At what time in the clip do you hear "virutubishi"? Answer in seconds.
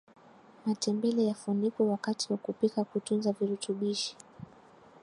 3.31-4.15